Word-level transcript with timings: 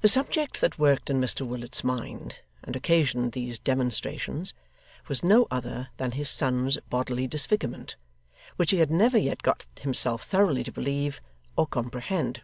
The 0.00 0.08
subject 0.08 0.62
that 0.62 0.78
worked 0.78 1.10
in 1.10 1.20
Mr 1.20 1.46
Willet's 1.46 1.84
mind, 1.84 2.38
and 2.64 2.74
occasioned 2.74 3.32
these 3.32 3.58
demonstrations, 3.58 4.54
was 5.06 5.22
no 5.22 5.46
other 5.50 5.90
than 5.98 6.12
his 6.12 6.30
son's 6.30 6.78
bodily 6.88 7.26
disfigurement, 7.26 7.96
which 8.56 8.70
he 8.70 8.78
had 8.78 8.90
never 8.90 9.18
yet 9.18 9.42
got 9.42 9.66
himself 9.82 10.24
thoroughly 10.24 10.64
to 10.64 10.72
believe, 10.72 11.20
or 11.58 11.66
comprehend. 11.66 12.40